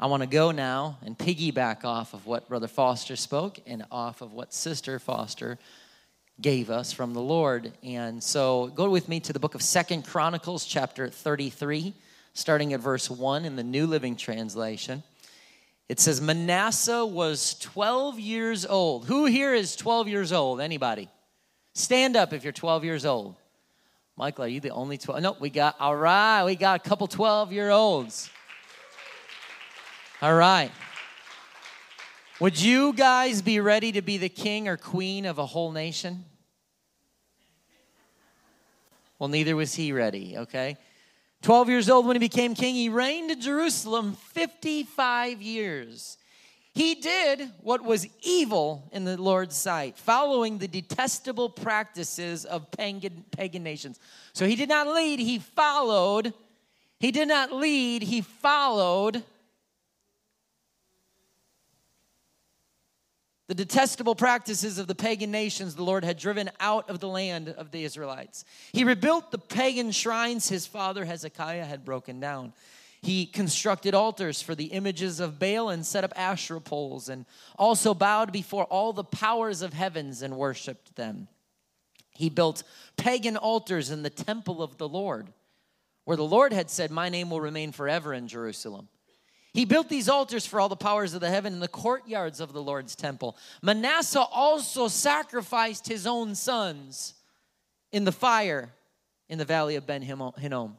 [0.00, 4.20] I want to go now and piggyback off of what Brother Foster spoke and off
[4.20, 5.58] of what Sister Foster
[6.40, 7.72] gave us from the Lord.
[7.82, 11.94] And so go with me to the book of Second Chronicles, chapter 33,
[12.32, 15.02] starting at verse 1 in the New Living Translation.
[15.88, 19.06] It says, Manasseh was 12 years old.
[19.06, 20.60] Who here is 12 years old?
[20.60, 21.08] Anybody?
[21.74, 23.34] Stand up if you're 12 years old.
[24.16, 25.22] Michael, are you the only 12?
[25.22, 28.30] No, we got, all right, we got a couple 12 year olds.
[30.20, 30.72] All right.
[32.40, 36.24] Would you guys be ready to be the king or queen of a whole nation?
[39.20, 40.76] Well, neither was he ready, okay?
[41.42, 46.18] 12 years old when he became king, he reigned in Jerusalem 55 years.
[46.74, 53.24] He did what was evil in the Lord's sight, following the detestable practices of pagan,
[53.30, 54.00] pagan nations.
[54.32, 56.34] So he did not lead, he followed.
[56.98, 59.22] He did not lead, he followed
[63.48, 67.48] the detestable practices of the pagan nations the Lord had driven out of the land
[67.48, 68.44] of the Israelites.
[68.72, 72.52] He rebuilt the pagan shrines his father Hezekiah had broken down.
[73.00, 77.24] He constructed altars for the images of Baal and set up Asherah poles, and
[77.56, 81.28] also bowed before all the powers of heavens and worshiped them.
[82.10, 82.64] He built
[82.96, 85.28] pagan altars in the temple of the Lord,
[86.04, 88.88] where the Lord had said, My name will remain forever in Jerusalem.
[89.52, 92.52] He built these altars for all the powers of the heaven in the courtyards of
[92.52, 93.36] the Lord's temple.
[93.62, 97.14] Manasseh also sacrificed his own sons
[97.90, 98.70] in the fire
[99.28, 100.76] in the valley of Ben Hinnom.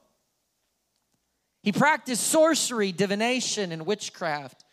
[1.61, 4.63] He practiced sorcery, divination, and witchcraft.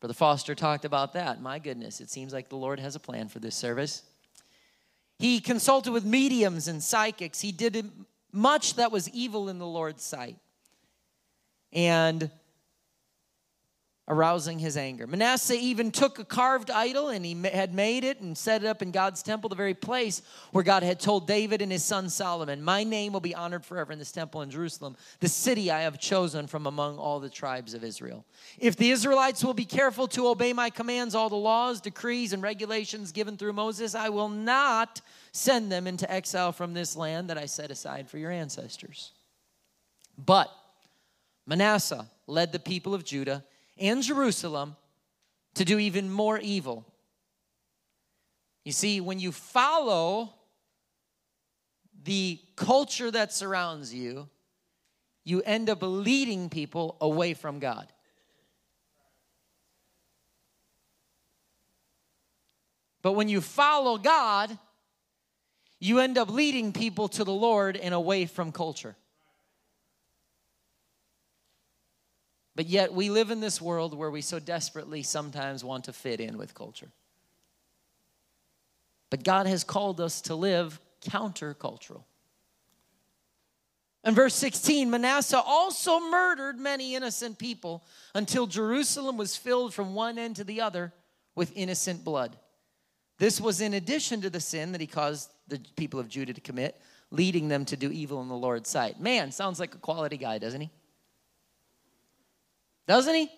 [0.00, 1.40] Brother Foster talked about that.
[1.40, 4.02] My goodness, it seems like the Lord has a plan for this service.
[5.18, 7.40] He consulted with mediums and psychics.
[7.40, 7.90] He did
[8.32, 10.36] much that was evil in the Lord's sight.
[11.72, 12.30] And
[14.08, 15.06] arousing his anger.
[15.06, 18.80] Manasseh even took a carved idol and he had made it and set it up
[18.80, 22.62] in God's temple, the very place where God had told David and his son Solomon,
[22.62, 25.98] My name will be honored forever in this temple in Jerusalem, the city I have
[25.98, 28.24] chosen from among all the tribes of Israel.
[28.58, 32.42] If the Israelites will be careful to obey my commands, all the laws, decrees, and
[32.42, 35.00] regulations given through Moses, I will not
[35.32, 39.12] send them into exile from this land that I set aside for your ancestors.
[40.16, 40.48] But
[41.44, 43.44] Manasseh led the people of Judah
[43.78, 44.76] and Jerusalem
[45.54, 46.86] to do even more evil.
[48.64, 50.34] You see, when you follow
[52.04, 54.28] the culture that surrounds you,
[55.24, 57.92] you end up leading people away from God.
[63.02, 64.58] But when you follow God,
[65.78, 68.96] you end up leading people to the Lord and away from culture.
[72.56, 76.20] But yet, we live in this world where we so desperately sometimes want to fit
[76.20, 76.88] in with culture.
[79.10, 82.02] But God has called us to live countercultural.
[84.04, 87.84] In verse 16, Manasseh also murdered many innocent people
[88.14, 90.94] until Jerusalem was filled from one end to the other
[91.34, 92.36] with innocent blood.
[93.18, 96.40] This was in addition to the sin that he caused the people of Judah to
[96.40, 96.80] commit,
[97.10, 98.98] leading them to do evil in the Lord's sight.
[98.98, 100.70] Man, sounds like a quality guy, doesn't he?
[102.86, 103.30] Doesn't he?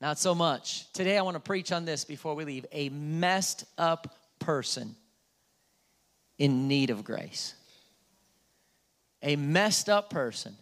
[0.00, 0.92] Not so much.
[0.92, 4.96] Today I want to preach on this before we leave a messed up person
[6.38, 7.54] in need of grace.
[9.22, 10.56] A messed up person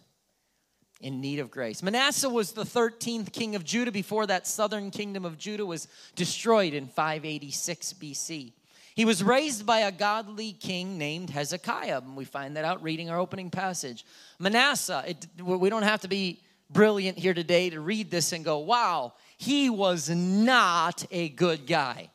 [1.01, 1.81] in need of grace.
[1.81, 6.73] Manasseh was the 13th king of Judah before that southern kingdom of Judah was destroyed
[6.73, 8.53] in 586 BC.
[8.93, 12.01] He was raised by a godly king named Hezekiah.
[12.01, 14.05] And we find that out reading our opening passage.
[14.37, 16.41] Manasseh, it, we don't have to be
[16.73, 22.09] brilliant here today to read this and go, wow, he was not a good guy.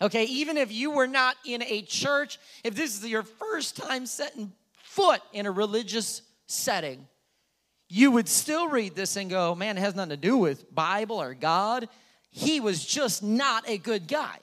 [0.00, 4.06] Okay, even if you were not in a church, if this is your first time
[4.06, 4.52] setting
[4.82, 7.06] foot in a religious setting,
[7.88, 11.20] you would still read this and go, man, it has nothing to do with Bible
[11.20, 11.88] or God.
[12.30, 14.38] He was just not a good guy.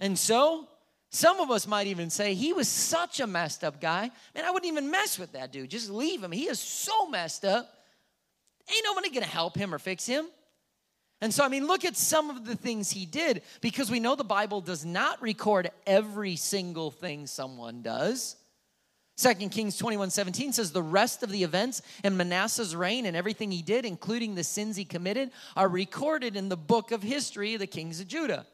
[0.00, 0.68] And so
[1.10, 4.10] some of us might even say he was such a messed up guy.
[4.34, 5.70] Man, I wouldn't even mess with that dude.
[5.70, 6.32] Just leave him.
[6.32, 7.68] He is so messed up.
[8.70, 10.26] Ain't nobody gonna help him or fix him.
[11.20, 14.14] And so, I mean, look at some of the things he did because we know
[14.14, 18.36] the Bible does not record every single thing someone does.
[19.16, 23.50] Second Kings 21 17 says, The rest of the events in Manasseh's reign and everything
[23.50, 27.60] he did, including the sins he committed, are recorded in the book of history of
[27.60, 28.46] the kings of Judah.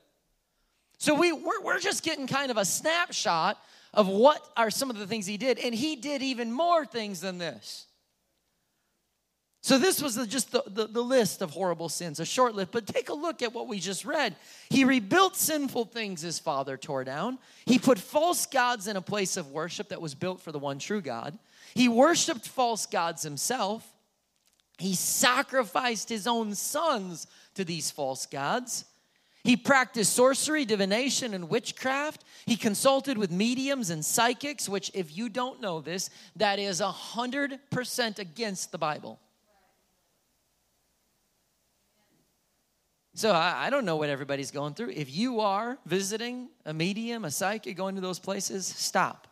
[0.99, 3.58] So we, we're, we're just getting kind of a snapshot
[3.93, 5.58] of what are some of the things he did.
[5.58, 7.87] And he did even more things than this.
[9.64, 12.70] So, this was the, just the, the, the, list of horrible sins, a short list.
[12.70, 14.37] But take a look at what we just read.
[14.69, 17.38] He rebuilt sinful things his father tore down.
[17.64, 20.79] He put false gods in a place of worship that was built for the one
[20.79, 21.38] true God.
[21.75, 23.90] He worshiped false gods himself.
[24.76, 28.85] He sacrificed his own sons to these false gods.
[29.44, 32.25] He practiced sorcery, divination, and witchcraft.
[32.46, 38.19] He consulted with mediums and psychics, which, if you don't know this, that is 100%
[38.19, 39.20] against the Bible.
[43.14, 44.91] So I, I, don't know what everybody's going through.
[44.91, 49.29] If you are visiting a medium, a psychic, going to those places, stop.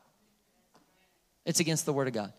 [1.44, 2.32] It's against the word of God.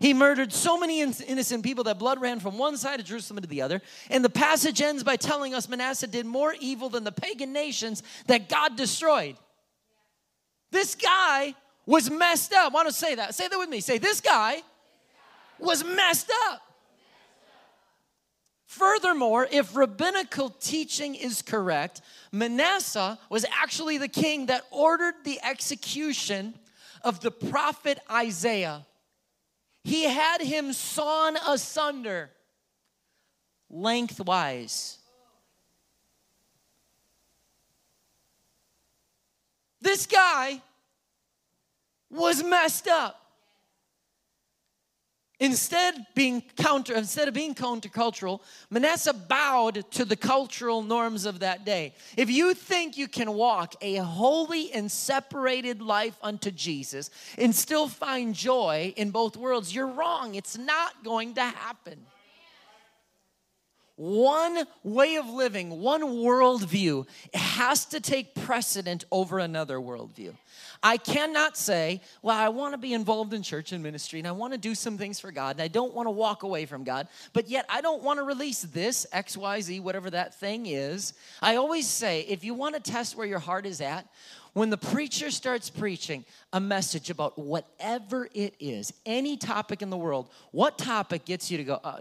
[0.00, 3.48] He murdered so many innocent people that blood ran from one side of Jerusalem to
[3.48, 3.82] the other.
[4.08, 8.02] And the passage ends by telling us Manasseh did more evil than the pagan nations
[8.26, 9.36] that God destroyed.
[10.70, 11.54] This guy
[11.84, 12.72] was messed up.
[12.72, 13.34] Want to say that.
[13.34, 13.80] Say that with me.
[13.80, 14.62] Say, this guy
[15.58, 16.62] was messed up.
[18.64, 22.00] Furthermore, if rabbinical teaching is correct,
[22.32, 26.54] Manasseh was actually the king that ordered the execution
[27.02, 28.86] of the prophet Isaiah.
[29.82, 32.30] He had him sawn asunder
[33.70, 34.98] lengthwise.
[39.80, 40.60] This guy
[42.10, 43.19] was messed up.
[45.40, 51.64] Instead, being counter, instead of being countercultural, Manasseh bowed to the cultural norms of that
[51.64, 51.94] day.
[52.16, 57.88] If you think you can walk a holy and separated life unto Jesus and still
[57.88, 60.34] find joy in both worlds, you're wrong.
[60.34, 62.04] It's not going to happen
[64.00, 70.34] one way of living, one worldview has to take precedent over another worldview.
[70.82, 74.32] I cannot say, well, I want to be involved in church and ministry and I
[74.32, 76.84] want to do some things for God and I don't want to walk away from
[76.84, 81.12] God, but yet I don't want to release this, XYZ, whatever that thing is.
[81.42, 84.06] I always say, if you want to test where your heart is at,
[84.52, 89.96] when the preacher starts preaching a message about whatever it is, any topic in the
[89.96, 92.00] world, what topic gets you to go, oh,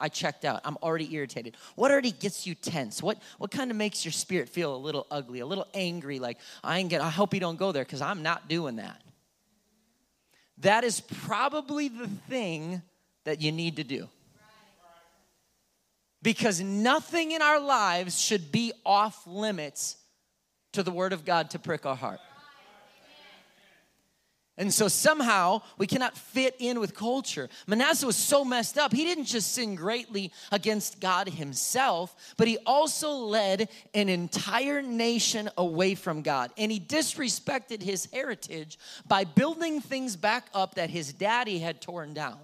[0.00, 0.60] I checked out.
[0.64, 1.56] I'm already irritated.
[1.74, 3.02] What already gets you tense?
[3.02, 6.20] What what kind of makes your spirit feel a little ugly, a little angry?
[6.20, 7.00] Like I ain't get.
[7.00, 9.00] I hope you don't go there because I'm not doing that.
[10.58, 12.82] That is probably the thing
[13.24, 14.08] that you need to do.
[16.20, 19.96] Because nothing in our lives should be off limits
[20.72, 22.20] to the Word of God to prick our heart.
[24.58, 27.48] And so somehow we cannot fit in with culture.
[27.68, 28.92] Manasseh was so messed up.
[28.92, 35.48] He didn't just sin greatly against God himself, but he also led an entire nation
[35.56, 36.50] away from God.
[36.58, 42.12] And he disrespected his heritage by building things back up that his daddy had torn
[42.12, 42.40] down.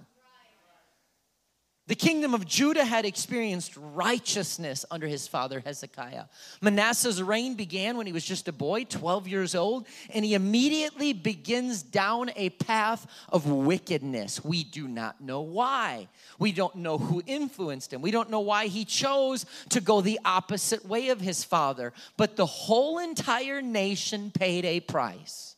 [1.87, 6.25] The kingdom of Judah had experienced righteousness under his father Hezekiah.
[6.59, 11.13] Manasseh's reign began when he was just a boy, 12 years old, and he immediately
[11.13, 14.43] begins down a path of wickedness.
[14.43, 16.07] We do not know why.
[16.39, 18.01] We don't know who influenced him.
[18.01, 21.93] We don't know why he chose to go the opposite way of his father.
[22.17, 25.55] But the whole entire nation paid a price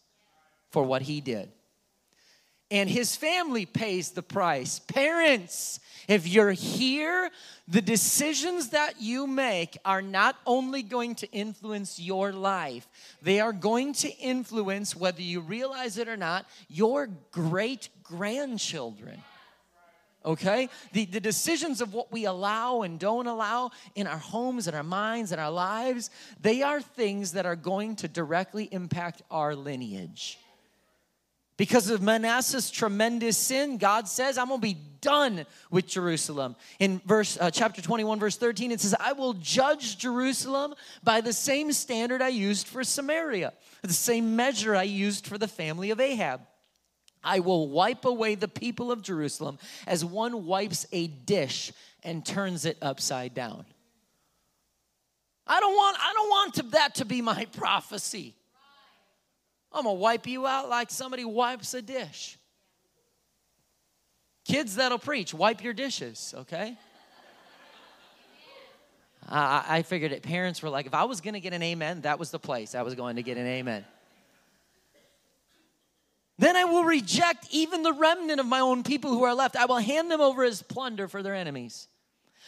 [0.72, 1.54] for what he did.
[2.70, 4.80] And his family pays the price.
[4.80, 7.30] Parents, if you're here,
[7.68, 12.88] the decisions that you make are not only going to influence your life,
[13.22, 19.22] they are going to influence, whether you realize it or not, your great grandchildren.
[20.26, 20.68] Okay?
[20.92, 24.84] The, the decisions of what we allow and don't allow in our homes and our
[24.84, 26.10] minds and our lives,
[26.42, 30.38] they are things that are going to directly impact our lineage.
[31.58, 36.56] Because of Manasseh's tremendous sin, God says, I'm going to be done with Jerusalem.
[36.80, 41.34] In verse uh, chapter 21 verse 13 it says, "I will judge Jerusalem by the
[41.34, 46.00] same standard I used for Samaria, the same measure I used for the family of
[46.00, 46.42] Ahab."
[47.24, 51.74] I will wipe away the people of Jerusalem as one wipes a dish
[52.04, 53.66] and turns it upside down.
[55.46, 58.37] I don't want I don't want to, that to be my prophecy.
[59.78, 62.38] I'm gonna wipe you out like somebody wipes a dish.
[64.46, 66.76] Kids that'll preach, wipe your dishes, okay?
[69.30, 70.24] I, I figured it.
[70.24, 72.82] Parents were like, if I was gonna get an amen, that was the place I
[72.82, 73.86] was going to get an amen.
[76.40, 79.56] Then I will reject even the remnant of my own people who are left.
[79.56, 81.88] I will hand them over as plunder for their enemies.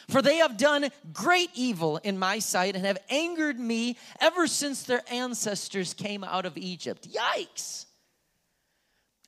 [0.08, 4.84] For they have done great evil in my sight and have angered me ever since
[4.84, 7.08] their ancestors came out of Egypt.
[7.12, 7.86] Yikes!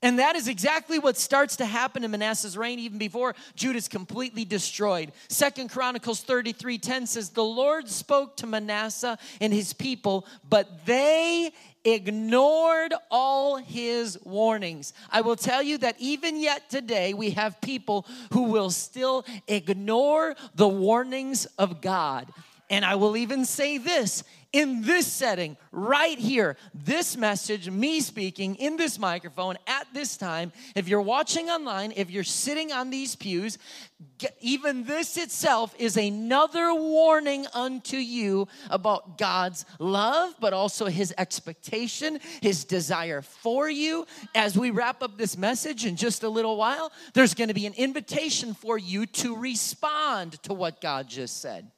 [0.04, 3.88] And that is exactly what starts to happen in Manasseh's reign, even before Judah is
[3.88, 5.12] completely destroyed.
[5.30, 11.52] Second Chronicles 33 10 says, The Lord spoke to Manasseh and his people, but they
[11.84, 14.94] ignored all his warnings.
[15.12, 20.36] I will tell you that even yet today, we have people who will still ignore
[20.56, 22.28] the warnings of God.
[22.70, 28.56] And I will even say this in this setting, right here, this message, me speaking
[28.56, 33.16] in this microphone at this time, if you're watching online, if you're sitting on these
[33.16, 33.58] pews,
[34.42, 42.20] even this itself is another warning unto you about God's love, but also His expectation,
[42.42, 44.06] His desire for you.
[44.36, 47.68] As we wrap up this message in just a little while, there's going to be
[47.68, 51.72] an invitation for you to respond to what God just said.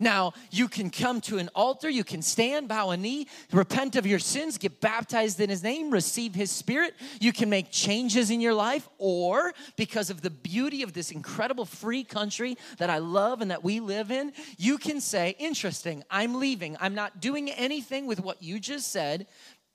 [0.00, 4.06] Now, you can come to an altar, you can stand, bow a knee, repent of
[4.06, 6.94] your sins, get baptized in His name, receive His Spirit.
[7.20, 11.64] You can make changes in your life, or because of the beauty of this incredible
[11.64, 16.36] free country that I love and that we live in, you can say, Interesting, I'm
[16.36, 16.76] leaving.
[16.80, 19.26] I'm not doing anything with what you just said.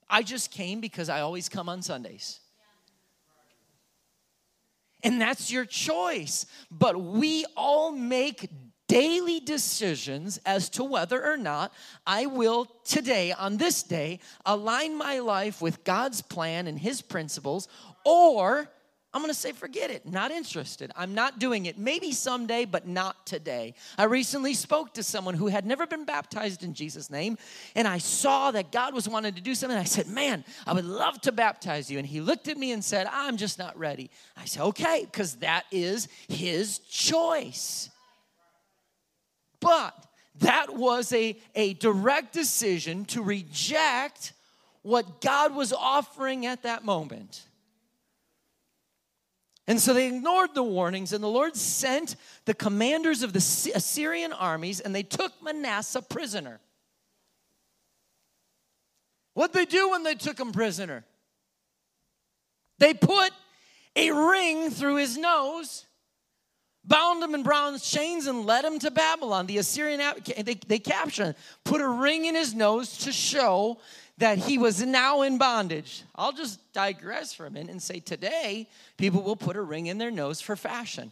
[0.10, 2.40] I just came because I always come on Sundays.
[5.04, 6.46] And that's your choice.
[6.72, 8.50] But we all make
[8.88, 11.74] daily decisions as to whether or not
[12.06, 17.68] I will today, on this day, align my life with God's plan and His principles,
[18.06, 18.70] or
[19.14, 20.92] I'm gonna say, forget it, not interested.
[20.96, 21.78] I'm not doing it.
[21.78, 23.76] Maybe someday, but not today.
[23.96, 27.38] I recently spoke to someone who had never been baptized in Jesus' name,
[27.76, 29.78] and I saw that God was wanting to do something.
[29.78, 32.00] I said, Man, I would love to baptize you.
[32.00, 34.10] And he looked at me and said, I'm just not ready.
[34.36, 37.92] I said, Okay, because that is his choice.
[39.64, 39.96] But
[40.40, 44.34] that was a, a direct decision to reject
[44.82, 47.44] what God was offering at that moment.
[49.66, 54.34] And so they ignored the warnings, and the Lord sent the commanders of the Assyrian
[54.34, 56.60] armies, and they took Manasseh prisoner.
[59.34, 61.06] What'd they do when they took him prisoner?
[62.80, 63.32] They put
[63.96, 65.86] a ring through his nose
[66.86, 69.46] bound him in bronze chains and led him to Babylon.
[69.46, 73.80] The Assyrian, they, they captured him, put a ring in his nose to show
[74.18, 76.04] that he was now in bondage.
[76.16, 79.98] I'll just digress for a minute and say today, people will put a ring in
[79.98, 81.12] their nose for fashion.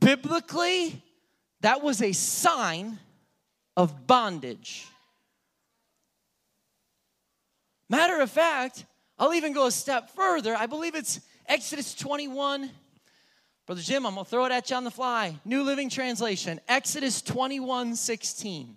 [0.00, 1.02] Biblically,
[1.60, 2.98] that was a sign
[3.76, 4.86] of bondage.
[7.88, 8.84] Matter of fact,
[9.18, 10.56] I'll even go a step further.
[10.56, 12.70] I believe it's Exodus 21
[13.66, 15.38] Brother Jim, I'm going to throw it at you on the fly.
[15.44, 18.76] New Living Translation, Exodus 21 16.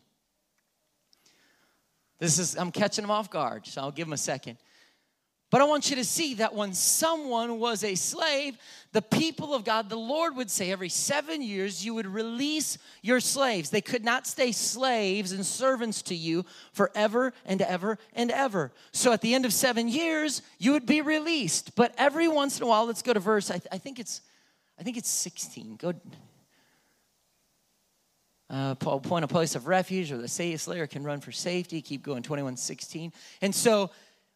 [2.19, 4.57] This is, I'm catching them off guard, so I'll give them a second.
[5.49, 8.57] But I want you to see that when someone was a slave,
[8.91, 13.21] the people of God, the Lord would say every seven years, you would release your
[13.21, 13.69] slaves.
[13.69, 18.73] They could not stay slaves and servants to you forever and ever and ever.
[18.91, 21.75] So at the end of seven years, you would be released.
[21.75, 24.21] But every once in a while, let's go to verse, I, th- I think it's
[24.79, 25.75] I think it's 16.
[25.77, 25.93] Go
[28.49, 31.81] uh, point a place of refuge or the slayer can run for safety.
[31.81, 33.11] Keep going, 21, 16.
[33.41, 33.91] And so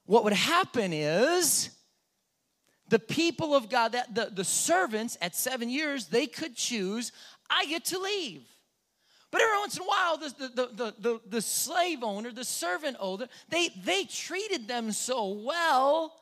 [0.06, 1.70] what would happen is
[2.90, 7.14] the people of God, that the, the servants at seven years, they could choose,
[7.50, 8.44] I get to leave.
[9.32, 12.98] But every once in a while, the, the, the, the, the slave owner, the servant
[13.00, 16.14] owner, they, they treated them so well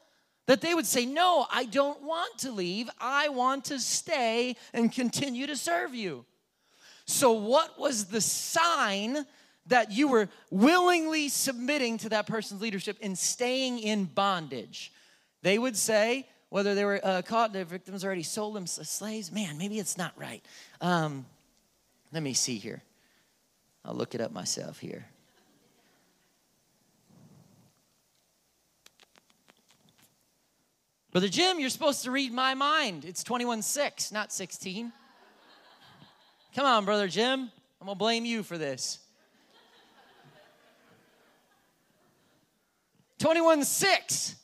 [0.50, 2.90] that they would say, No, I don't want to leave.
[3.00, 6.26] I want to stay and continue to serve you.
[7.06, 9.28] So, what was the sign
[9.68, 14.92] that you were willingly submitting to that person's leadership and staying in bondage?
[15.44, 19.32] They would say, whether they were uh, caught, their victims already sold them slaves.
[19.32, 20.44] Man, maybe it's not right.
[20.82, 21.28] Um,
[22.12, 22.82] let me see here.
[23.86, 25.06] I'll look it up myself here.
[31.12, 33.04] Brother Jim, you're supposed to read my mind.
[33.04, 34.92] It's 21 6, not 16.
[36.56, 37.52] Come on, Brother Jim.
[37.82, 39.00] I'm going to blame you for this.
[43.18, 44.36] 21 6.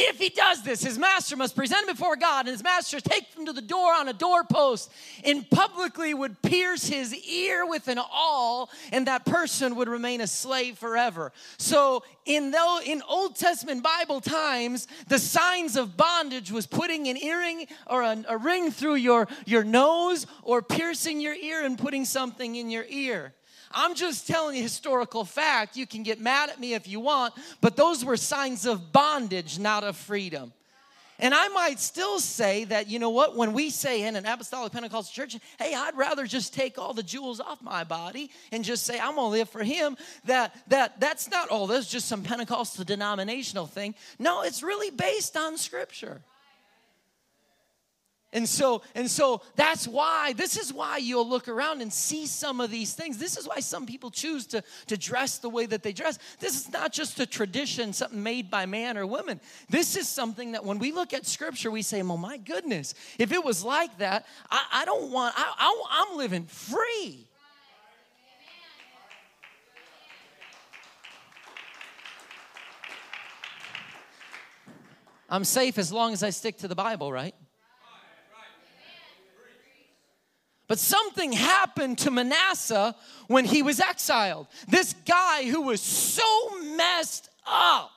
[0.00, 3.34] If he does this, his master must present him before God, and his master take
[3.34, 4.92] him to the door on a doorpost
[5.24, 10.28] and publicly would pierce his ear with an awl, and that person would remain a
[10.28, 11.32] slave forever.
[11.56, 17.16] So, in, the, in Old Testament Bible times, the signs of bondage was putting an
[17.16, 22.04] earring or a, a ring through your, your nose or piercing your ear and putting
[22.04, 23.34] something in your ear.
[23.70, 25.76] I'm just telling you historical fact.
[25.76, 29.58] You can get mad at me if you want, but those were signs of bondage,
[29.58, 30.52] not of freedom.
[31.20, 34.72] And I might still say that, you know what, when we say in an apostolic
[34.72, 38.86] Pentecostal church, hey, I'd rather just take all the jewels off my body and just
[38.86, 39.96] say I'm gonna live for him,
[40.26, 43.96] that that that's not all That's just some Pentecostal denominational thing.
[44.20, 46.20] No, it's really based on scripture.
[48.30, 52.60] And so, and so that's why, this is why you'll look around and see some
[52.60, 53.16] of these things.
[53.16, 56.18] This is why some people choose to, to dress the way that they dress.
[56.38, 59.40] This is not just a tradition, something made by man or woman.
[59.70, 63.32] This is something that when we look at scripture, we say, well, my goodness, if
[63.32, 67.24] it was like that, I, I don't want, I, I, I'm living free.
[75.30, 77.34] I'm safe as long as I stick to the Bible, right?
[80.68, 82.94] But something happened to Manasseh
[83.26, 84.46] when he was exiled.
[84.68, 87.90] This guy who was so messed up,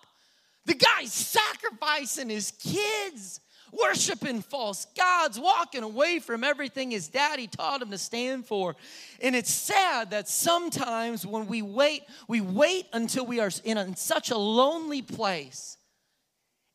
[0.66, 3.42] the guy sacrificing his kids,
[3.74, 8.78] worshiping false gods, walking away from everything his daddy taught him to stand for.
[9.22, 13.84] And it's sad that sometimes when we wait, we wait until we are in, a,
[13.84, 15.78] in such a lonely place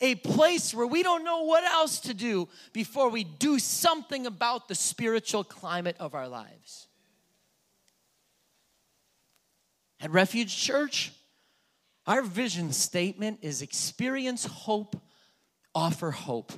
[0.00, 4.69] a place where we don't know what else to do before we do something about
[4.69, 6.87] the spiritual climate of our lives.
[10.00, 11.12] At Refuge Church,
[12.07, 15.00] our vision statement is experience hope,
[15.75, 16.53] offer hope.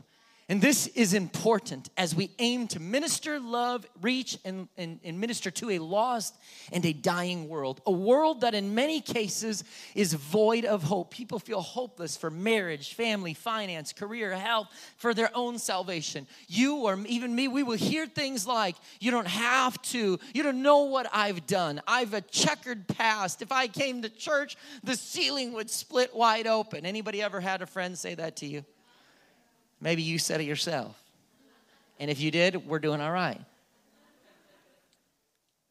[0.51, 5.51] And this is important as we aim to minister, love, reach, and, and, and, minister
[5.51, 6.39] to a lost
[6.73, 7.83] and a dying world.
[7.85, 9.63] A world that, in many cases,
[9.95, 11.11] is void of hope.
[11.11, 16.27] People feel hopeless for marriage, family, finance, career, health, for their own salvation.
[16.47, 20.63] You or even me, we will hear things like, You don't have to, you don't
[20.63, 21.83] know what I've done.
[21.87, 23.43] I've a checkered past.
[23.43, 26.87] If I came to church, the ceiling would split wide open.
[26.87, 28.65] Anybody ever had a friend say that to you?
[29.81, 31.01] Maybe you said it yourself.
[32.01, 33.41] And if you did, we're doing all right.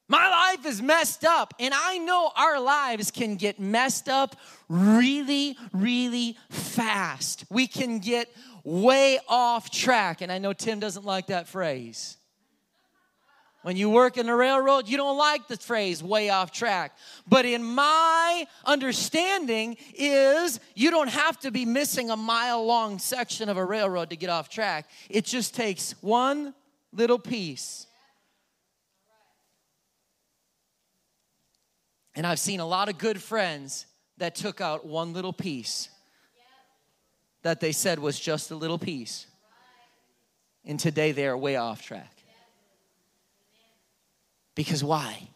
[0.10, 4.38] My life is messed up, and I know our lives can get messed up
[4.70, 7.44] really, really fast.
[7.50, 8.30] We can get
[8.64, 12.17] way off track, and I know Tim doesn't like that phrase.
[13.64, 16.96] When you work in the railroad, you don't like the phrase way off track.
[17.28, 23.50] But in my understanding is you don't have to be missing a mile long section
[23.50, 24.90] of a railroad to get off track.
[25.10, 26.54] It just takes one
[26.94, 27.88] little piece.
[32.16, 33.86] And I've seen a lot of good friends
[34.18, 35.90] that took out one little piece
[37.44, 39.28] that they said was just a little piece.
[40.66, 42.17] And today they are way off track.
[44.58, 45.30] Because why?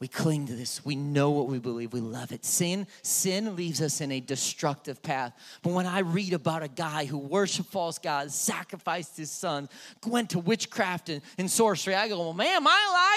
[0.00, 0.82] We cling to this.
[0.82, 1.92] We know what we believe.
[1.92, 2.42] We love it.
[2.42, 5.34] Sin, sin leaves us in a destructive path.
[5.62, 9.68] But when I read about a guy who worshiped false gods, sacrificed his son,
[10.06, 12.70] went to witchcraft and, and sorcery, I go, well, man, my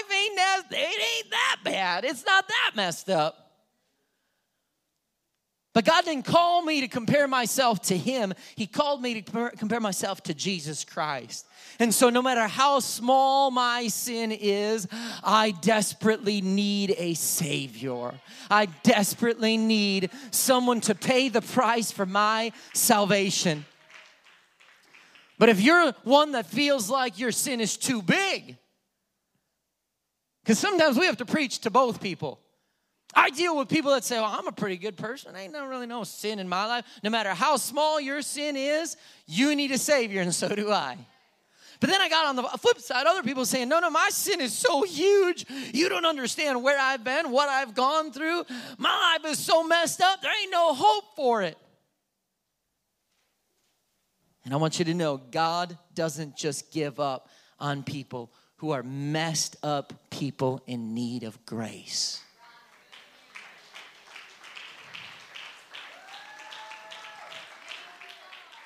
[0.03, 2.03] life ain't that, it ain't that bad.
[2.03, 3.48] It's not that messed up.
[5.73, 8.33] But God didn't call me to compare myself to Him.
[8.55, 11.45] He called me to compare myself to Jesus Christ.
[11.77, 14.87] And so, no matter how small my sin is,
[15.23, 18.11] I desperately need a Savior.
[18.49, 23.65] I desperately need someone to pay the price for my salvation.
[25.37, 28.57] But if you're one that feels like your sin is too big,
[30.43, 32.39] because sometimes we have to preach to both people.
[33.13, 35.35] I deal with people that say, well, I'm a pretty good person.
[35.35, 36.85] I Ain't no really no sin in my life.
[37.03, 40.97] No matter how small your sin is, you need a Savior, and so do I.
[41.79, 44.41] But then I got on the flip side, other people saying, no, no, my sin
[44.41, 45.45] is so huge.
[45.73, 48.43] You don't understand where I've been, what I've gone through.
[48.77, 51.57] My life is so messed up, there ain't no hope for it.
[54.43, 58.83] And I want you to know God doesn't just give up on people who are
[58.83, 62.21] messed up people in need of grace.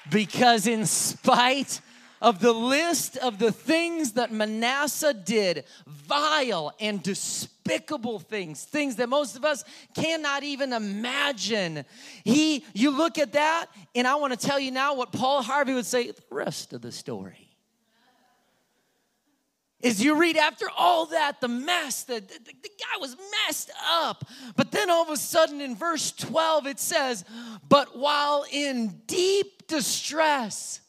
[0.09, 1.81] Because, in spite
[2.23, 9.09] of the list of the things that Manasseh did, vile and despicable things, things that
[9.09, 11.83] most of us cannot even imagine.
[12.23, 15.73] He, you look at that, and I want to tell you now what Paul Harvey
[15.73, 17.43] would say the rest of the story
[19.81, 24.23] is you read after all that the mess the, the, the, guy was messed up
[24.55, 27.25] but then all of a sudden in verse 12 it says
[27.67, 30.79] but while in deep distress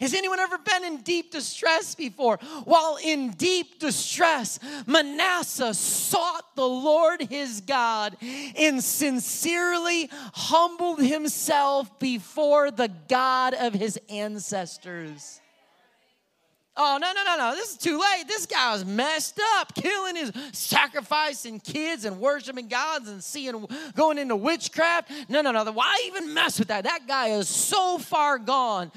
[0.00, 2.38] Has anyone ever been in deep distress before?
[2.64, 12.70] While in deep distress, Manasseh sought the Lord his God and sincerely humbled himself before
[12.70, 15.40] the God of his ancestors.
[16.80, 17.54] Oh, no, no, no, no.
[17.56, 18.28] This is too late.
[18.28, 24.16] This guy was messed up, killing his, sacrificing kids and worshiping gods and seeing, going
[24.16, 25.10] into witchcraft.
[25.28, 25.72] No, no, no.
[25.72, 26.84] Why even mess with that?
[26.84, 28.92] That guy is so far gone.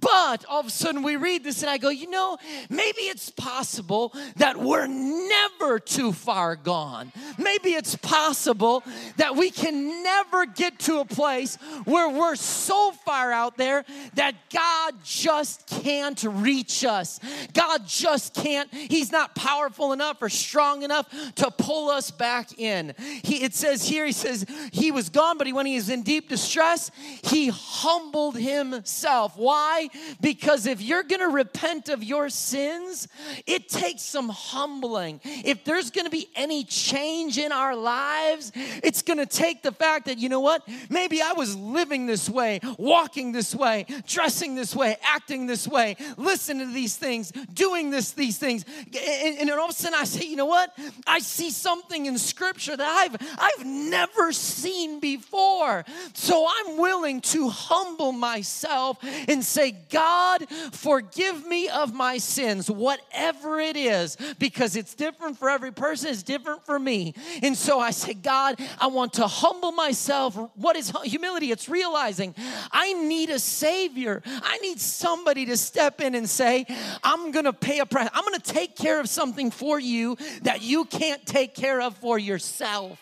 [0.00, 2.38] But all of a sudden we read this and I go, you know,
[2.70, 7.12] maybe it's possible that we're never too far gone.
[7.38, 8.82] Maybe it's possible
[9.18, 14.34] that we can never get to a place where we're so far out there that
[14.50, 17.20] God just can't reach us.
[17.52, 22.94] God just can't, He's not powerful enough or strong enough to pull us back in.
[23.22, 26.02] He, it says here, He says, He was gone, but he, when He is in
[26.02, 26.90] deep distress,
[27.22, 29.36] He humbled Himself.
[29.36, 29.88] Why?
[30.20, 33.08] Because if you're gonna repent of your sins,
[33.46, 35.20] it takes some humbling.
[35.24, 40.18] If there's gonna be any change in our lives, it's gonna take the fact that,
[40.18, 40.66] you know what?
[40.90, 45.96] Maybe I was living this way, walking this way, dressing this way, acting this way,
[46.16, 48.64] listening to these things things, doing this, these things.
[48.86, 50.76] And, and all of a sudden I say, you know what?
[51.06, 55.84] I see something in scripture that I've I've never seen before.
[56.12, 58.98] So I'm willing to humble myself
[59.28, 65.48] and say, God, forgive me of my sins, whatever it is, because it's different for
[65.48, 67.14] every person, it's different for me.
[67.42, 70.36] And so I say, God, I want to humble myself.
[70.54, 71.50] What is humility?
[71.50, 72.34] It's realizing
[72.72, 74.22] I need a savior.
[74.26, 76.66] I need somebody to step in and say,
[77.06, 78.08] I'm gonna pay a price.
[78.12, 82.18] I'm gonna take care of something for you that you can't take care of for
[82.18, 82.98] yourself.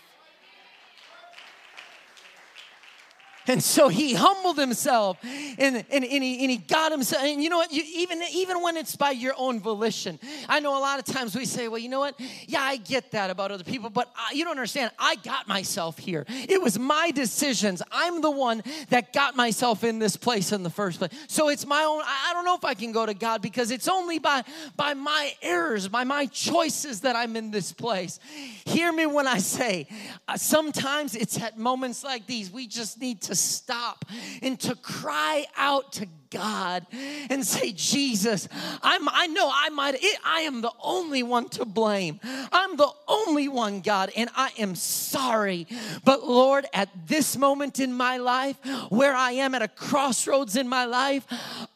[3.47, 7.23] And so he humbled himself and, and, and, he, and he got himself.
[7.23, 7.73] And you know what?
[7.73, 11.37] You, even, even when it's by your own volition, I know a lot of times
[11.37, 12.19] we say, well, you know what?
[12.47, 14.93] Yeah, I get that about other people, but I, you don't understand.
[14.99, 16.25] I got myself here.
[16.29, 17.83] It was my decisions.
[17.93, 21.13] I'm the one that got myself in this place in the first place.
[21.29, 22.03] So it's my own.
[22.05, 24.43] I don't know if I can go to God because it's only by,
[24.77, 28.19] by my errors, by my choices that I'm in this place.
[28.65, 29.87] Hear me when I say,
[30.29, 34.05] uh, sometimes it's at moments like these we just need to stop
[34.43, 36.87] and to cry out to God
[37.31, 38.49] and say, Jesus,
[38.83, 42.21] I'm, I know I might, it, I am the only one to blame.
[42.53, 45.67] I'm the only one, God, and I am sorry.
[46.05, 48.57] But Lord, at this moment in my life,
[48.89, 51.27] where I am at a crossroads in my life,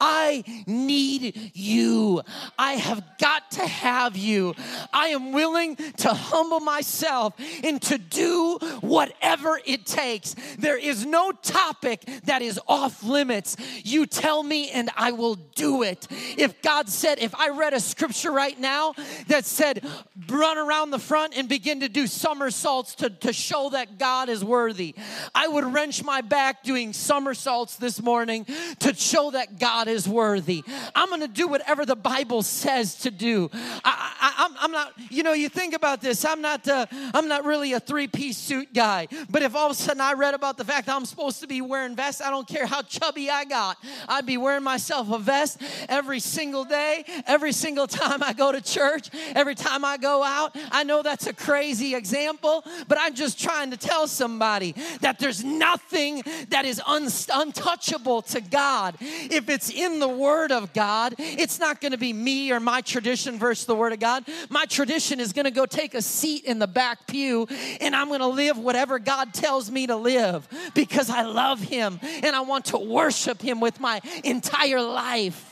[0.01, 2.23] I need you.
[2.59, 4.55] I have got to have you.
[4.93, 10.35] I am willing to humble myself and to do whatever it takes.
[10.59, 13.57] There is no topic that is off limits.
[13.85, 16.07] You tell me and I will do it.
[16.37, 18.95] If God said, if I read a scripture right now
[19.29, 19.85] that said,
[20.29, 24.45] run around the front and begin to do somersaults to, to show that God is
[24.45, 24.95] worthy,
[25.35, 28.47] I would wrench my back doing somersaults this morning
[28.81, 30.65] to show that God is worthy.
[30.95, 33.51] I'm gonna do whatever the Bible says to do.
[33.85, 37.73] I, am not, you know, you think about this, I'm not, uh, I'm not really
[37.73, 40.65] a three piece suit guy, but if all of a sudden I read about the
[40.65, 43.77] fact I'm supposed to be wearing vests, I don't care how chubby I got,
[44.09, 48.61] I'd be wearing myself a vest every single day, every single time I go to
[48.61, 50.57] church, every time I go out.
[50.71, 55.43] I know that's a crazy example, but I'm just trying to tell somebody that there's
[55.43, 58.97] nothing that is un- untouchable to God.
[59.01, 62.83] If it's in the Word of God, it's not going to be me or my
[62.83, 64.25] tradition versus the Word of God.
[64.51, 67.47] My tradition is going to go take a seat in the back pew
[67.81, 71.99] and I'm going to live whatever God tells me to live because I love Him
[72.03, 75.45] and I want to worship Him with my entire life.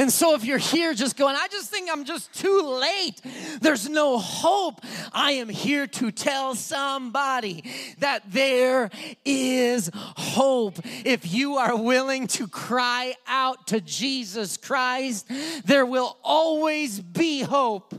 [0.00, 3.20] And so, if you're here just going, I just think I'm just too late,
[3.60, 4.80] there's no hope,
[5.12, 7.64] I am here to tell somebody
[7.98, 8.88] that there
[9.26, 10.78] is hope.
[11.04, 15.30] If you are willing to cry out to Jesus Christ,
[15.66, 17.94] there will always be hope.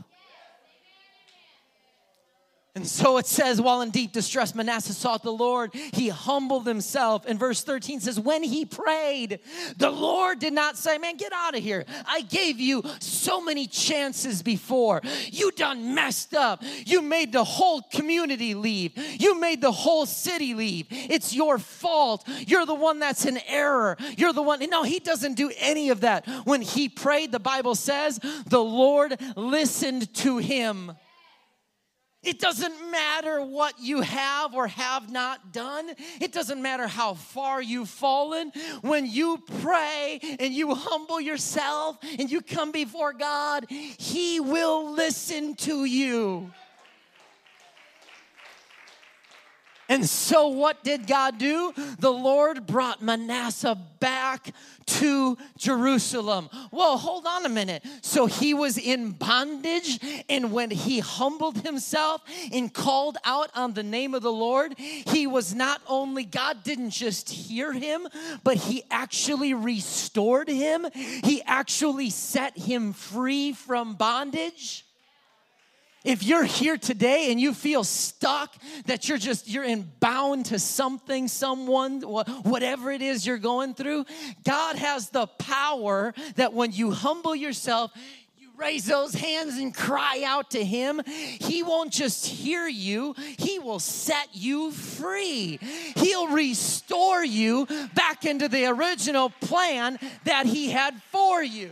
[2.74, 5.74] And so it says, while in deep distress, Manasseh sought the Lord.
[5.74, 7.26] He humbled himself.
[7.26, 9.40] And verse 13 says, when he prayed,
[9.76, 11.84] the Lord did not say, Man, get out of here.
[12.06, 15.02] I gave you so many chances before.
[15.30, 16.62] You done messed up.
[16.86, 18.92] You made the whole community leave.
[19.20, 20.86] You made the whole city leave.
[20.90, 22.26] It's your fault.
[22.46, 23.98] You're the one that's in error.
[24.16, 24.60] You're the one.
[24.70, 26.26] No, he doesn't do any of that.
[26.44, 30.92] When he prayed, the Bible says, the Lord listened to him.
[32.22, 35.90] It doesn't matter what you have or have not done.
[36.20, 38.52] It doesn't matter how far you've fallen.
[38.82, 45.56] When you pray and you humble yourself and you come before God, He will listen
[45.56, 46.52] to you.
[49.92, 51.70] And so, what did God do?
[51.98, 54.54] The Lord brought Manasseh back
[54.86, 56.48] to Jerusalem.
[56.70, 57.84] Whoa, hold on a minute.
[58.00, 60.00] So, he was in bondage,
[60.30, 65.26] and when he humbled himself and called out on the name of the Lord, he
[65.26, 68.08] was not only, God didn't just hear him,
[68.42, 74.86] but he actually restored him, he actually set him free from bondage.
[76.04, 80.58] If you're here today and you feel stuck, that you're just, you're in bound to
[80.58, 84.06] something, someone, whatever it is you're going through,
[84.44, 87.92] God has the power that when you humble yourself,
[88.36, 93.60] you raise those hands and cry out to Him, He won't just hear you, He
[93.60, 95.60] will set you free.
[95.94, 101.70] He'll restore you back into the original plan that He had for you.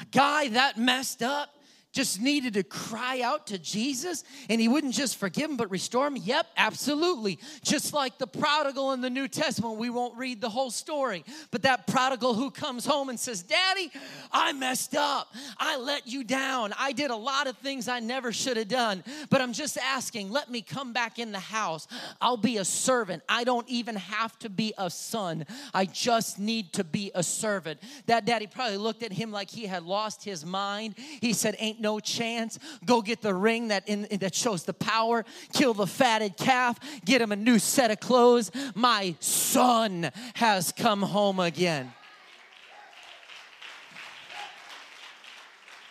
[0.00, 1.50] A guy that messed up
[1.92, 6.06] just needed to cry out to Jesus and he wouldn't just forgive him but restore
[6.06, 6.16] him?
[6.16, 7.38] Yep, absolutely.
[7.62, 11.62] Just like the prodigal in the New Testament, we won't read the whole story, but
[11.62, 13.90] that prodigal who comes home and says, Daddy,
[14.30, 15.34] I messed up.
[15.58, 16.74] I let you down.
[16.78, 20.30] I did a lot of things I never should have done, but I'm just asking,
[20.30, 21.88] let me come back in the house.
[22.20, 23.22] I'll be a servant.
[23.28, 25.46] I don't even have to be a son.
[25.72, 27.80] I just need to be a servant.
[28.06, 30.94] That daddy probably looked at him like he had lost his mind.
[30.96, 32.58] He said, Ain't no chance.
[32.84, 35.24] Go get the ring that in, that shows the power.
[35.54, 36.78] Kill the fatted calf.
[37.04, 38.50] Get him a new set of clothes.
[38.74, 41.92] My son has come home again.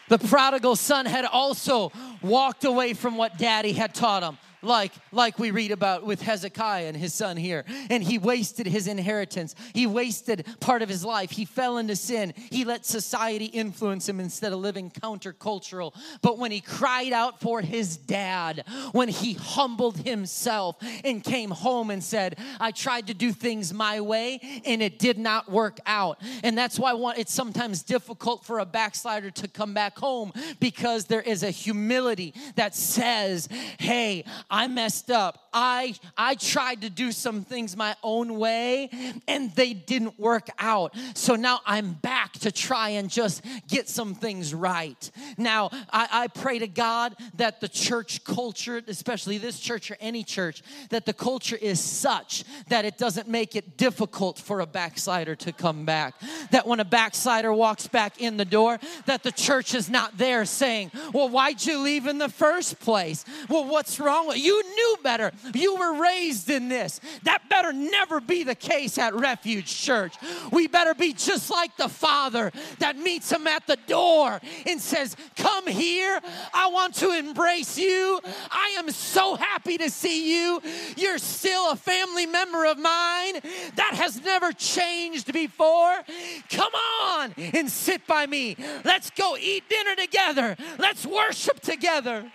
[0.09, 5.39] The prodigal son had also walked away from what daddy had taught him like like
[5.39, 7.65] we read about with Hezekiah and his son here.
[7.89, 9.55] And he wasted his inheritance.
[9.73, 11.31] He wasted part of his life.
[11.31, 12.33] He fell into sin.
[12.51, 15.95] He let society influence him instead of living countercultural.
[16.21, 21.89] But when he cried out for his dad when he humbled himself and came home
[21.89, 26.21] and said I tried to do things my way and it did not work out.
[26.43, 31.21] And that's why it's sometimes difficult for a backslider to come back home because there
[31.21, 33.47] is a humility that says
[33.79, 34.23] hey
[34.65, 35.49] messed up.
[35.53, 38.89] I I tried to do some things my own way
[39.27, 40.95] and they didn't work out.
[41.13, 45.11] So now I'm back to try and just get some things right.
[45.37, 50.23] Now I, I pray to God that the church culture, especially this church or any
[50.23, 55.35] church, that the culture is such that it doesn't make it difficult for a backslider
[55.35, 56.15] to come back.
[56.51, 60.45] That when a backslider walks back in the door, that the church is not there
[60.45, 63.25] saying, Well, why'd you leave in the first place?
[63.49, 64.63] Well, what's wrong with you?
[64.77, 65.31] knew better.
[65.53, 66.99] You were raised in this.
[67.23, 70.15] That better never be the case at Refuge Church.
[70.51, 75.15] We better be just like the Father that meets him at the door and says,
[75.35, 76.19] Come here.
[76.53, 78.19] I want to embrace you.
[78.49, 80.61] I am so happy to see you.
[80.95, 83.39] You're still a family member of mine.
[83.75, 86.01] That has never changed before.
[86.49, 88.57] Come on and sit by me.
[88.83, 90.55] Let's go eat dinner together.
[90.77, 92.31] Let's worship together.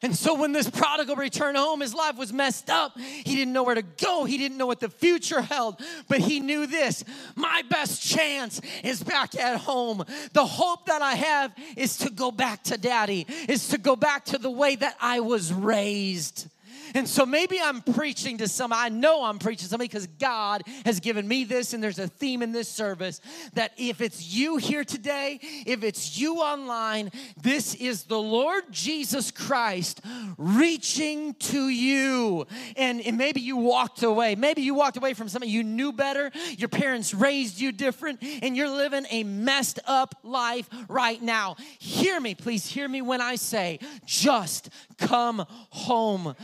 [0.00, 2.96] And so when this prodigal returned home, his life was messed up.
[2.98, 4.24] He didn't know where to go.
[4.24, 5.80] He didn't know what the future held.
[6.06, 10.04] But he knew this my best chance is back at home.
[10.34, 14.26] The hope that I have is to go back to daddy, is to go back
[14.26, 16.46] to the way that I was raised.
[16.94, 20.62] And so maybe I'm preaching to some, I know I'm preaching to somebody because God
[20.84, 23.20] has given me this, and there's a theme in this service
[23.54, 27.10] that if it's you here today, if it's you online,
[27.42, 30.00] this is the Lord Jesus Christ
[30.36, 32.46] reaching to you.
[32.76, 34.34] And, and maybe you walked away.
[34.34, 36.30] Maybe you walked away from something you knew better.
[36.56, 41.56] Your parents raised you different, and you're living a messed up life right now.
[41.78, 46.34] Hear me, please hear me when I say, just come home.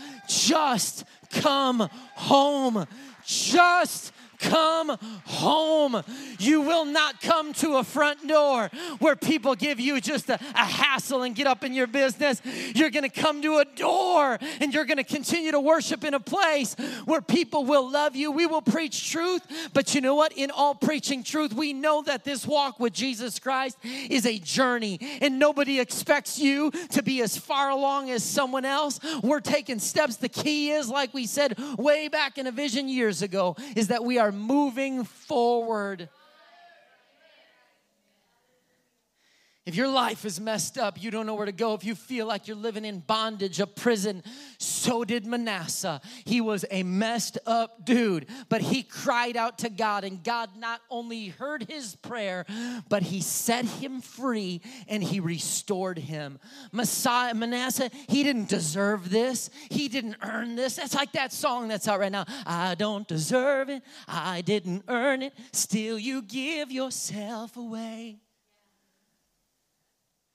[0.42, 2.86] Just come home.
[3.24, 6.02] Just come home.
[6.38, 10.64] You will not come to a front door where people give you just a, a
[10.64, 12.40] hassle and get up in your business.
[12.74, 16.14] You're going to come to a door and you're going to continue to worship in
[16.14, 18.30] a place where people will love you.
[18.30, 19.42] We will preach truth,
[19.72, 20.32] but you know what?
[20.32, 24.98] In all preaching truth, we know that this walk with Jesus Christ is a journey
[25.20, 29.00] and nobody expects you to be as far along as someone else.
[29.22, 30.16] We're taking steps.
[30.16, 34.04] The key is, like we said way back in a vision years ago, is that
[34.04, 36.08] we are moving forward.
[39.66, 41.72] If your life is messed up, you don't know where to go.
[41.72, 44.22] If you feel like you're living in bondage, a prison,
[44.58, 46.02] so did Manasseh.
[46.26, 50.82] He was a messed up dude, but he cried out to God, and God not
[50.90, 52.44] only heard his prayer,
[52.90, 56.38] but he set him free and he restored him.
[56.70, 60.76] Messiah, Manasseh, he didn't deserve this, he didn't earn this.
[60.76, 62.26] That's like that song that's out right now.
[62.46, 68.18] I don't deserve it, I didn't earn it, still you give yourself away.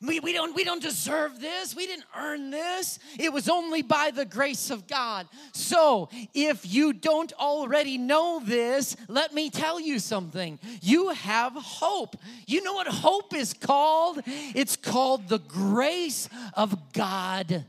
[0.02, 1.76] We, we, don't, we don't deserve this.
[1.76, 3.00] We didn't earn this.
[3.20, 5.28] It was only by the grace of God.
[5.52, 10.58] So, if you don't already know this, let me tell you something.
[10.82, 12.16] You have hope.
[12.48, 14.22] You know what hope is called?
[14.26, 17.66] It's called the grace of God.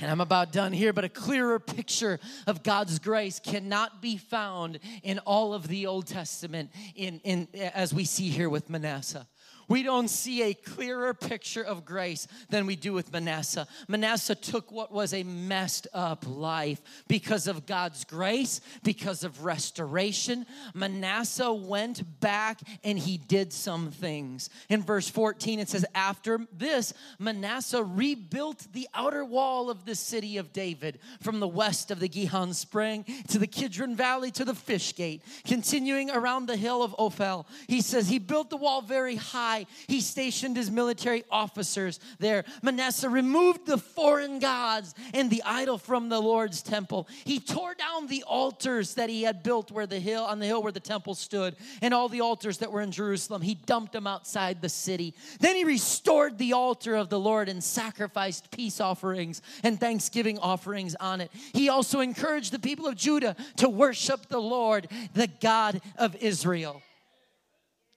[0.00, 4.78] And I'm about done here, but a clearer picture of God's grace cannot be found
[5.02, 9.26] in all of the Old Testament in, in, as we see here with Manasseh
[9.68, 13.66] we don't see a clearer picture of grace than we do with Manasseh.
[13.88, 20.46] Manasseh took what was a messed up life because of God's grace, because of restoration.
[20.74, 24.50] Manasseh went back and he did some things.
[24.68, 30.36] In verse 14, it says, After this, Manasseh rebuilt the outer wall of the city
[30.36, 34.54] of David from the west of the Gihon Spring to the Kidron Valley to the
[34.54, 37.46] fish gate, continuing around the hill of Ophel.
[37.66, 39.55] He says, He built the wall very high
[39.86, 42.44] He stationed his military officers there.
[42.62, 47.08] Manasseh removed the foreign gods and the idol from the Lord's temple.
[47.24, 50.62] He tore down the altars that he had built where the hill on the hill
[50.62, 53.42] where the temple stood and all the altars that were in Jerusalem.
[53.42, 55.14] He dumped them outside the city.
[55.40, 60.94] Then he restored the altar of the Lord and sacrificed peace offerings and thanksgiving offerings
[60.96, 61.30] on it.
[61.52, 66.82] He also encouraged the people of Judah to worship the Lord, the God of Israel.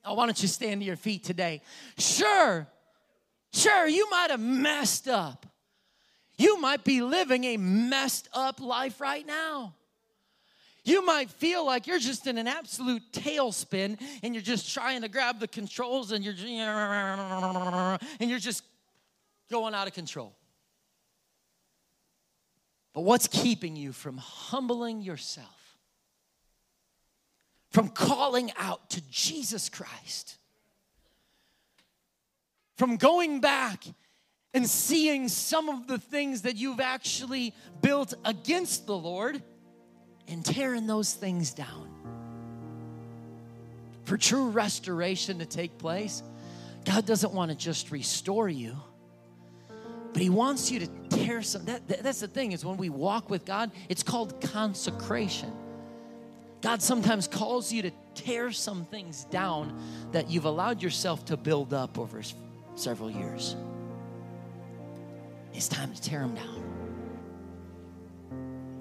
[0.06, 1.62] Oh, why don't you stand to your feet today?
[1.98, 2.68] Sure,
[3.54, 5.46] sure, you might have messed up.
[6.38, 9.76] You might be living a messed up life right now.
[10.86, 15.10] You might feel like you're just in an absolute tailspin and you're just trying to
[15.10, 18.64] grab the controls and you're and you're just
[19.52, 20.34] going out of control.
[22.94, 25.59] But what's keeping you from humbling yourself?
[27.72, 30.38] From calling out to Jesus Christ,
[32.76, 33.84] from going back
[34.54, 39.42] and seeing some of the things that you've actually built against the Lord
[40.28, 41.88] and tearing those things down.
[44.06, 46.24] For true restoration to take place,
[46.86, 48.76] God doesn't want to just restore you,
[50.14, 51.66] but He wants you to tear some.
[51.66, 55.54] That, that's the thing is when we walk with God, it's called consecration.
[56.62, 61.74] God sometimes calls you to tear some things down that you've allowed yourself to build
[61.74, 62.22] up over
[62.76, 63.56] several years.
[65.54, 66.64] It's time to tear them down.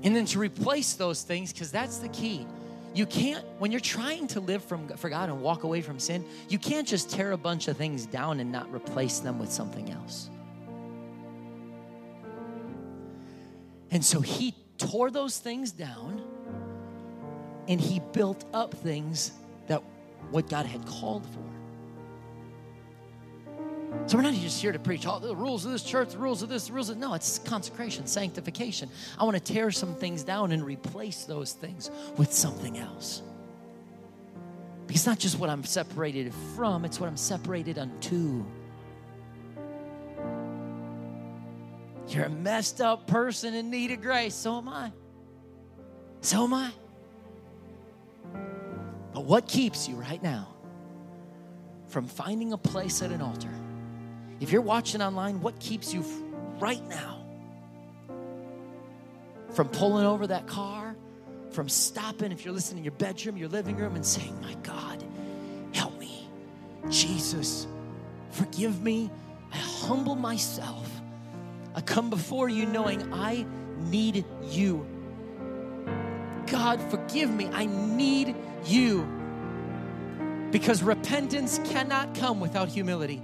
[0.03, 2.47] And then to replace those things, because that's the key.
[2.95, 6.25] You can't, when you're trying to live from, for God and walk away from sin,
[6.49, 9.91] you can't just tear a bunch of things down and not replace them with something
[9.91, 10.31] else.
[13.91, 16.23] And so he tore those things down
[17.69, 19.33] and he built up things
[19.69, 19.83] that
[20.31, 21.49] what God had called for.
[24.07, 26.43] So we're not just here to preach all the rules of this church, the rules
[26.43, 28.89] of this, the rules of no, it's consecration, sanctification.
[29.19, 33.23] I want to tear some things down and replace those things with something else.
[34.87, 38.45] Because it's not just what I'm separated from, it's what I'm separated unto.
[42.09, 44.35] You're a messed up person in need of grace.
[44.35, 44.91] So am I.
[46.23, 46.73] So am I.
[49.13, 50.49] But what keeps you right now
[51.89, 53.51] from finding a place at an altar?
[54.41, 56.05] If you're watching online, what keeps you
[56.61, 57.25] right now
[59.55, 60.95] from pulling over that car,
[61.51, 65.03] from stopping, if you're listening in your bedroom, your living room, and saying, My God,
[65.73, 66.29] help me.
[66.91, 67.67] Jesus,
[68.31, 69.11] forgive me.
[69.53, 70.89] I humble myself.
[71.75, 73.47] I come before you knowing I
[73.79, 74.87] need you.
[76.51, 77.49] God, forgive me.
[77.53, 78.35] I need
[78.65, 79.07] you.
[80.51, 83.23] Because repentance cannot come without humility.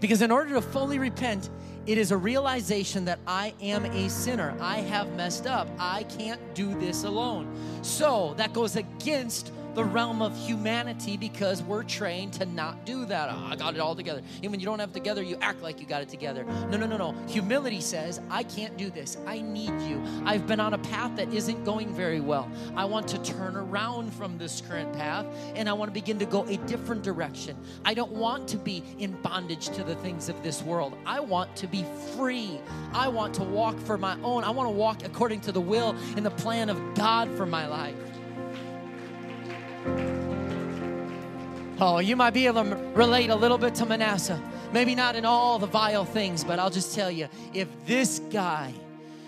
[0.00, 1.50] Because in order to fully repent,
[1.86, 4.54] it is a realization that I am a sinner.
[4.60, 5.68] I have messed up.
[5.78, 7.52] I can't do this alone.
[7.82, 13.28] So that goes against the realm of humanity because we're trained to not do that.
[13.30, 14.22] Oh, I got it all together.
[14.42, 16.42] And when you don't have it together, you act like you got it together.
[16.68, 17.12] No, no, no, no.
[17.28, 19.16] Humility says, I can't do this.
[19.24, 20.02] I need you.
[20.24, 22.50] I've been on a path that isn't going very well.
[22.74, 26.26] I want to turn around from this current path and I want to begin to
[26.26, 27.56] go a different direction.
[27.84, 30.96] I don't want to be in bondage to the things of this world.
[31.06, 31.84] I want to be
[32.16, 32.58] free.
[32.92, 34.42] I want to walk for my own.
[34.42, 37.68] I want to walk according to the will and the plan of God for my
[37.68, 37.94] life.
[41.80, 44.42] Oh, you might be able to relate a little bit to Manasseh.
[44.72, 48.74] Maybe not in all the vile things, but I'll just tell you if this guy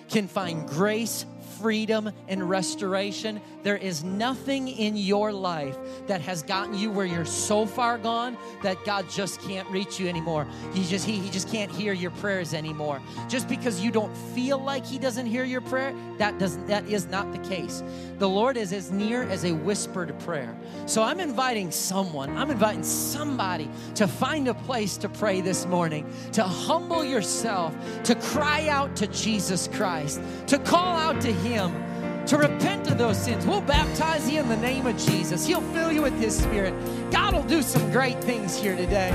[0.09, 1.25] can find grace
[1.61, 3.41] freedom and restoration.
[3.63, 8.37] There is nothing in your life that has gotten you where you're so far gone
[8.63, 10.47] that God just can't reach you anymore.
[10.73, 13.03] He just he, he just can't hear your prayers anymore.
[13.29, 17.07] Just because you don't feel like he doesn't hear your prayer, that doesn't that is
[17.07, 17.83] not the case.
[18.19, 20.57] The Lord is as near as a whispered prayer.
[20.87, 26.11] So I'm inviting someone, I'm inviting somebody to find a place to pray this morning,
[26.33, 31.90] to humble yourself, to cry out to Jesus Christ, to call out to him
[32.27, 33.47] to repent of those sins.
[33.47, 35.47] We'll baptize you in the name of Jesus.
[35.47, 36.75] He'll fill you with His Spirit.
[37.11, 39.11] God will do some great things here today.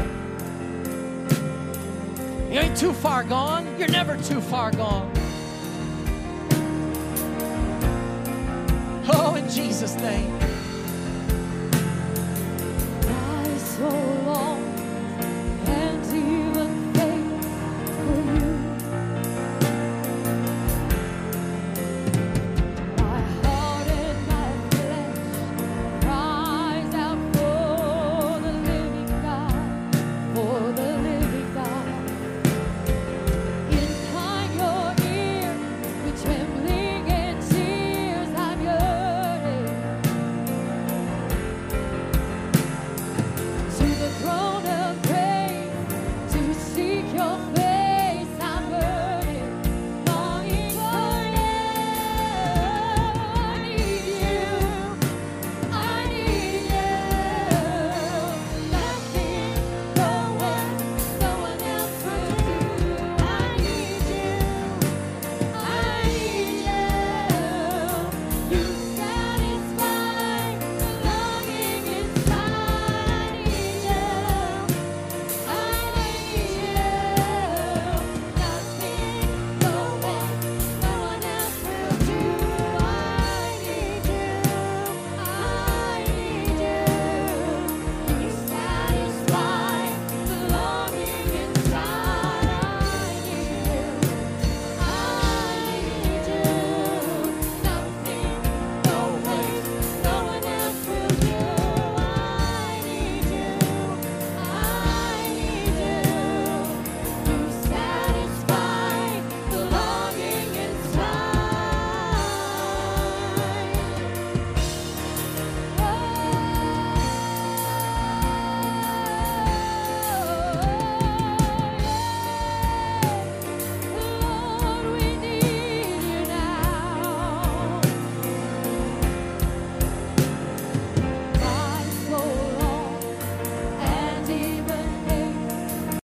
[2.51, 3.67] You ain't too far gone.
[3.77, 5.11] You're never too far gone.
[9.07, 10.44] Oh, in Jesus' name.